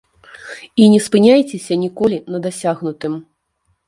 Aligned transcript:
І 0.85 0.85
не 0.93 0.99
спыняйцеся 1.07 1.77
ніколі 1.83 2.17
на 2.37 2.41
дасягнутым. 2.47 3.13